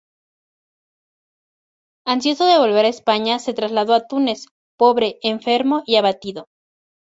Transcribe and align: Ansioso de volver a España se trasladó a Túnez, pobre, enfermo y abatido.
Ansioso 2.07 2.47
de 2.47 2.57
volver 2.57 2.85
a 2.85 2.93
España 2.97 3.37
se 3.37 3.53
trasladó 3.53 3.93
a 3.93 4.07
Túnez, 4.07 4.47
pobre, 4.75 5.19
enfermo 5.21 5.83
y 5.85 5.97
abatido. 5.97 6.47